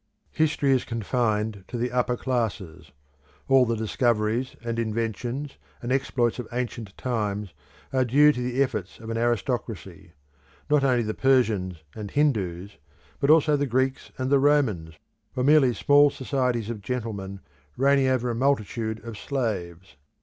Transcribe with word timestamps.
History 0.31 0.71
is 0.71 0.83
confined 0.83 1.63
to 1.67 1.77
the 1.77 1.91
upper 1.91 2.17
classes. 2.17 2.91
All 3.47 3.67
the 3.67 3.75
discoveries, 3.75 4.55
and 4.63 4.79
inventions, 4.79 5.57
and 5.79 5.91
exploits 5.91 6.39
of 6.39 6.47
ancient 6.51 6.97
times 6.97 7.53
are 7.93 8.03
due 8.03 8.31
to 8.31 8.41
the 8.41 8.63
efforts 8.63 8.99
of 8.99 9.11
an 9.11 9.17
aristocracy; 9.19 10.13
not 10.71 10.83
only 10.83 11.03
the 11.03 11.13
Persians 11.13 11.83
and 11.93 12.09
Hindus, 12.09 12.77
but 13.19 13.29
also 13.29 13.55
the 13.55 13.67
Greeks 13.67 14.11
and 14.17 14.31
the 14.31 14.39
Romans, 14.39 14.95
were 15.35 15.43
merely 15.43 15.71
small 15.71 16.09
societies 16.09 16.71
of 16.71 16.81
gentlemen 16.81 17.39
reigning 17.77 18.07
over 18.07 18.31
a 18.31 18.33
multitude 18.33 19.05
of 19.05 19.19
slaves. 19.19 19.97